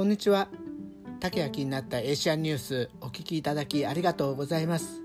[0.00, 0.48] こんにちは。
[1.20, 5.02] 竹谷気になったエーシアンニュースお聞きいただきありがとうございます。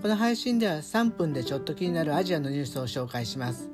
[0.00, 3.68] この配信では3分でちょっと気になるアジアのニュースを紹介します。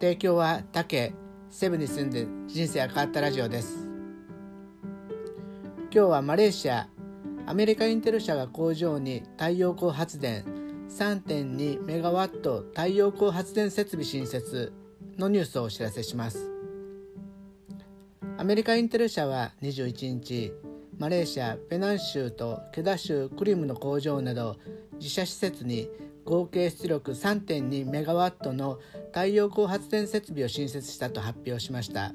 [0.00, 1.12] 提供は竹
[1.50, 3.88] セブンに住んで人生が変わったラジオです。
[5.90, 6.88] 今日はマレーシア
[7.44, 10.44] アメリカインテル社が工場に太陽光発電
[10.88, 14.72] 3.2メガワット太陽光発電設備新設
[15.18, 16.57] のニュースをお知らせします。
[18.40, 20.52] アメリカインテル社は21日
[20.96, 24.56] マレーシアペナン州とケダ州クリムの工場など
[25.00, 25.90] 自社施設に
[26.24, 32.12] 合計出力3.2メガワットの太陽光発電設備を新設したと発表しました。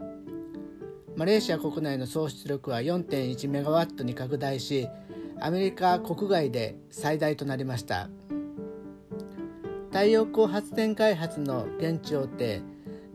[1.17, 4.88] マレーシア国内の総出力は4.1メガワットに拡大し
[5.42, 8.08] アメリカ国外で最大となりました。
[9.92, 12.62] 太陽光発電開発の現地大手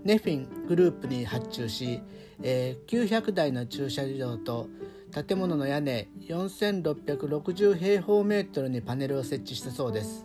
[0.09, 2.01] ネフィングループに発注し、
[2.43, 4.67] えー、900台の駐車場と
[5.13, 10.25] 建物の屋根4660平方メートルにパネルを設置したそうです。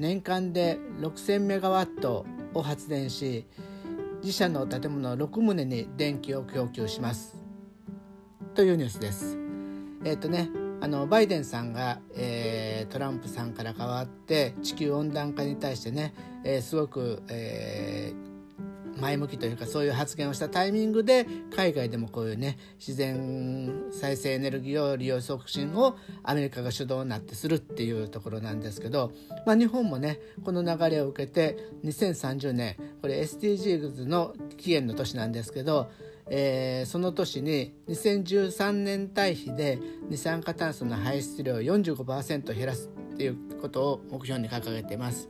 [0.00, 3.46] 年間で6000メガワットを発電し
[4.24, 7.36] 自社の建物6棟に電気を供給します。
[8.56, 9.38] というニュースです。
[10.04, 18.21] えっ、ー、とねあのバイデンさんが、えー、トランプさんから変わって地球温暖化に対してね、えー、すごく、えー
[19.02, 29.10] 前向きというかそういう発言をしたタイミングで海外でもこういうね自然再生エネルギーを利用促進をアメリカが主導になってするっていうところなんですけど、
[29.44, 35.90] まあ、日本もねこの流れを受けて2030年これ SDGs の期限の年なんですけど
[36.34, 45.28] えー、その年に2013年対比で二酸化炭素の排出量を45%減らすっていうことを目標に掲げています。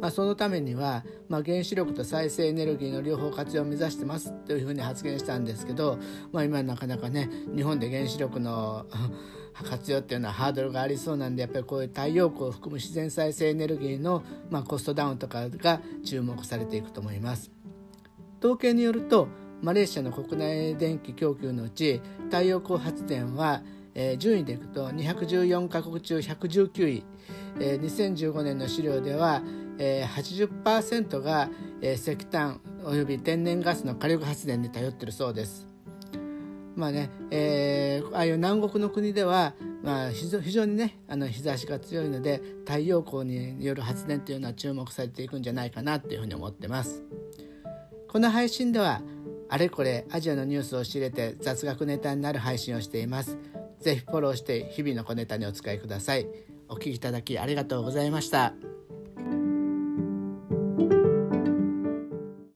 [0.00, 5.98] まあ、そのためには、まあ、原子力と再生エネルギーの両方活用を目指してますというふうに発言したんですけど、
[6.32, 8.86] まあ、今なかなかね日本で原子力の
[9.54, 17.50] 活用っていうのはハードルがありそうなんでやっぱりこういう太陽光を含む自然再生エネルギーの、まあ、コストダウンとかが注目されていくと思います。
[18.38, 19.26] 統計によると
[19.62, 23.62] マレーシアの国内電気供給のうち太陽光発電は、
[23.94, 27.04] えー、順位でいくと214カ国中119位、
[27.58, 29.42] えー、2015年の資料では
[29.78, 31.48] え、80%が、
[31.80, 35.66] え、石炭および天然ガスの火力発電に頼ってるそうです。
[36.78, 47.02] まあね、えー、ああいう南国の国では、まあ、非常にねあの日差しが強いので太陽光による発電というのは注目されていくんじゃないかなというふうに思ってます。
[48.08, 49.02] この配信では
[49.48, 53.38] あれこれアジアのニュースを知れて雑学ネタになる配信をしています。
[53.80, 56.28] ぜひフォローして日々の小ネタにお使いください。
[56.68, 58.67] お聴きいただきありがとうございました。